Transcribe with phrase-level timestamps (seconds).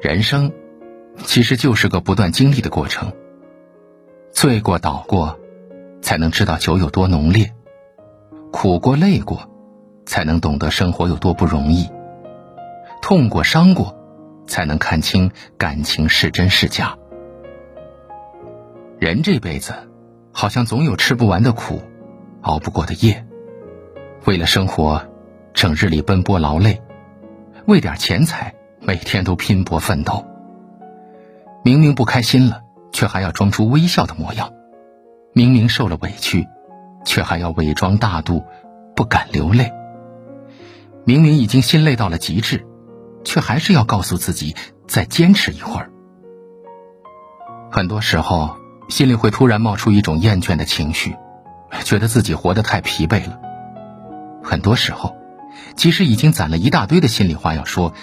[0.00, 0.52] 人生
[1.24, 3.12] 其实就是个不断经历的过程，
[4.30, 5.38] 醉过倒过，
[6.02, 7.46] 才能知道酒有多浓烈；
[8.52, 9.50] 苦过累过，
[10.04, 11.90] 才能懂得生活有多不容易；
[13.00, 13.98] 痛过伤过，
[14.46, 16.94] 才能看清感情是真是假。
[18.98, 19.72] 人这辈子，
[20.30, 21.80] 好像总有吃不完的苦，
[22.42, 23.26] 熬不过的夜。
[24.26, 25.08] 为了生活，
[25.54, 26.82] 整日里奔波劳累；
[27.66, 28.54] 为点钱财，
[28.86, 30.24] 每天都拼搏奋斗。
[31.64, 34.50] 明明不开心了，却还要装出微笑的模样；
[35.32, 36.46] 明明受了委屈，
[37.04, 38.44] 却还要伪装大度，
[38.94, 39.72] 不敢流泪。
[41.04, 42.64] 明明已经心累到了极致，
[43.24, 44.54] 却还是要告诉自己
[44.86, 45.90] 再坚持一会儿。
[47.70, 48.56] 很多时候。
[48.88, 51.16] 心里会突然冒出一种厌倦的情绪，
[51.82, 53.40] 觉得自己活得太疲惫了。
[54.44, 55.16] 很多时候，
[55.74, 57.94] 即使已经攒了一大堆的心里话要说，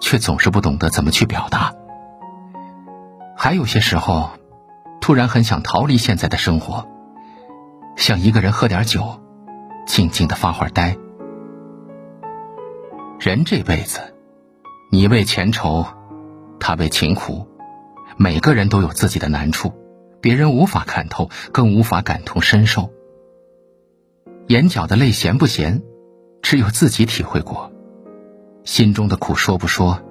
[0.00, 1.74] 却总是不懂得怎么去表达。
[3.36, 4.30] 还有些时候，
[5.00, 6.86] 突然很想逃离现在的生活，
[7.96, 9.20] 想一个人喝点酒，
[9.86, 10.96] 静静的发会呆。
[13.18, 14.14] 人这辈子，
[14.90, 15.86] 你为钱愁，
[16.58, 17.46] 他为情苦，
[18.16, 19.72] 每个人都有自己的难处。
[20.22, 22.90] 别人无法看透，更无法感同身受。
[24.48, 25.82] 眼角的泪咸不咸，
[26.42, 27.70] 只有自己体会过；
[28.64, 30.02] 心中的苦说不说，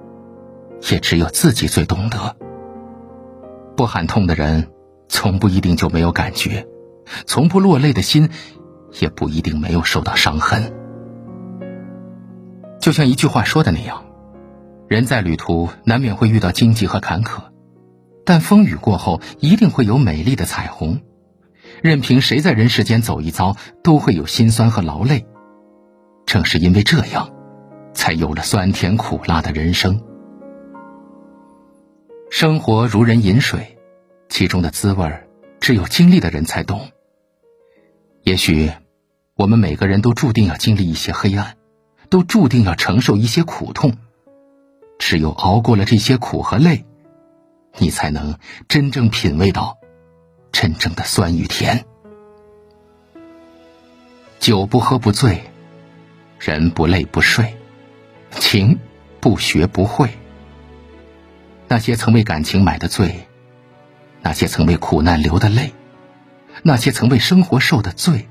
[0.90, 2.36] 也只有自己最懂得。
[3.76, 4.68] 不喊痛的人，
[5.08, 6.66] 从不一定就没有感觉；
[7.26, 8.28] 从不落泪的心，
[9.00, 10.72] 也不一定没有受到伤痕。
[12.80, 14.04] 就像一句话说的那样，
[14.88, 17.42] 人在旅途难免会遇到荆棘和坎坷。
[18.24, 21.00] 但风雨过后，一定会有美丽的彩虹。
[21.82, 25.26] 任凭谁在人世间走一遭，都会有心酸和劳累。
[26.26, 27.30] 正是因为这样，
[27.92, 30.02] 才有了酸甜苦辣的人生。
[32.30, 33.78] 生活如人饮水，
[34.28, 35.12] 其中的滋味
[35.60, 36.90] 只有经历的人才懂。
[38.22, 38.70] 也许，
[39.34, 41.56] 我们每个人都注定要经历一些黑暗，
[42.08, 43.96] 都注定要承受一些苦痛。
[44.98, 46.84] 只有熬过了这些苦和累。
[47.78, 48.36] 你才能
[48.66, 49.78] 真正品味到
[50.50, 51.84] 真正的酸与甜。
[54.40, 55.44] 酒不喝不醉，
[56.40, 57.54] 人不累不睡，
[58.30, 58.78] 情
[59.20, 60.10] 不学不会。
[61.68, 63.26] 那些曾为感情买的醉，
[64.22, 65.72] 那些曾为苦难流的泪，
[66.62, 68.28] 那些曾为生活受的罪，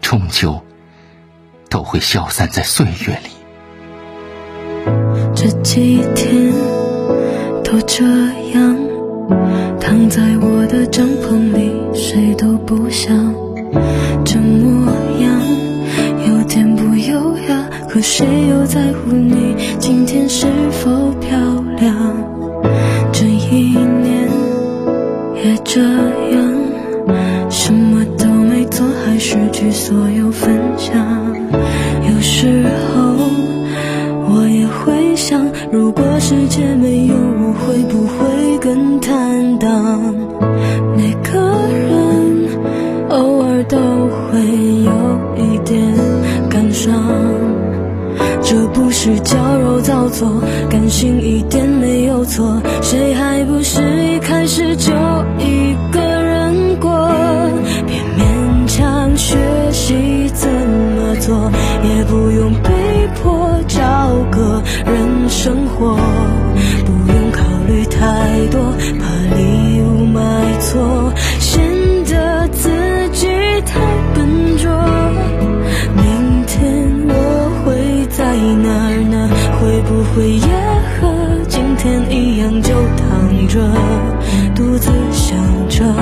[0.00, 0.64] 终究
[1.68, 3.30] 都会消散在岁月里。
[5.34, 6.50] 这几天。
[7.62, 8.04] 都这
[8.52, 8.76] 样，
[9.78, 13.14] 躺在我的帐篷里，谁都不想。
[14.24, 14.79] 这模
[18.00, 20.90] 可谁又在乎你今天是否
[21.20, 21.38] 漂
[21.76, 21.94] 亮？
[23.12, 24.26] 这一年
[25.36, 30.96] 也这样，什么都没做，还失去所有分享。
[32.08, 33.16] 有时候
[34.30, 35.38] 我也会想，
[35.70, 37.50] 如果世界没有我。
[37.52, 40.14] 会不会更坦荡？
[40.96, 41.38] 每个
[41.70, 42.48] 人
[43.10, 44.40] 偶尔都会
[44.84, 44.90] 有
[45.36, 45.80] 一点
[46.48, 46.94] 感伤，
[48.50, 52.60] 这不是矫揉造作，感性一点没有错。
[52.82, 54.92] 谁还不是一开始就
[55.38, 57.08] 一个人过？
[57.86, 59.36] 别勉强学
[59.70, 61.48] 习怎么做，
[61.84, 62.72] 也不用被
[63.22, 63.78] 迫找
[64.32, 65.96] 个人生活。
[66.84, 68.60] 不用考虑太多，
[68.98, 69.19] 怕
[78.30, 79.28] 在哪儿呢？
[79.58, 80.46] 会不会也
[80.94, 81.04] 和
[81.48, 83.58] 今天一样，就躺着，
[84.54, 85.36] 独自想
[85.68, 85.99] 着。